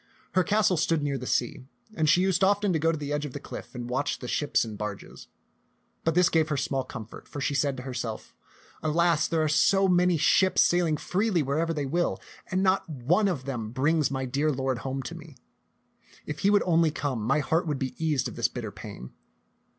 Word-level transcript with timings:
Her 0.31 0.43
castle 0.43 0.77
stood 0.77 1.03
near 1.03 1.19
the 1.19 1.27
sea, 1.27 1.67
and 1.93 2.09
she 2.09 2.21
used 2.23 2.43
often 2.43 2.73
to 2.73 2.79
go 2.79 2.91
to 2.91 2.97
the 2.97 3.13
edge 3.13 3.23
of 3.23 3.33
the 3.33 3.39
cliff 3.39 3.75
and 3.75 3.87
watch 3.87 4.17
the 4.17 4.27
ships 4.27 4.65
and 4.65 4.75
barges; 4.75 5.27
but 6.03 6.15
this 6.15 6.27
gave 6.27 6.49
her 6.49 6.57
small 6.57 6.83
comfort, 6.83 7.27
for 7.27 7.39
she 7.39 7.53
said 7.53 7.77
to 7.77 7.83
herself, 7.83 8.33
"Alas, 8.81 9.27
there 9.27 9.43
are 9.43 9.47
so 9.47 9.87
many 9.87 10.17
ships 10.17 10.63
sailing 10.63 10.97
freely 10.97 11.43
wherever 11.43 11.71
they 11.71 11.85
will, 11.85 12.19
and 12.49 12.63
not 12.63 12.89
one 12.89 13.27
of 13.27 13.45
them 13.45 13.69
brings 13.69 14.09
my 14.09 14.25
dear 14.25 14.51
lord 14.51 14.79
home 14.79 15.03
to 15.03 15.13
me. 15.13 15.37
If 16.25 16.39
he 16.39 16.49
would 16.49 16.63
only 16.65 16.89
come, 16.89 17.21
my 17.21 17.37
heart 17.37 17.67
would 17.67 17.77
be 17.77 17.93
eased 18.03 18.27
of 18.27 18.35
this 18.35 18.47
bitter 18.47 18.71
pain." 18.71 19.11